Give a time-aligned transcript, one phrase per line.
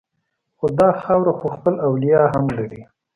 [0.57, 2.81] خو دا خاوره خو خپل اولیاء هم لري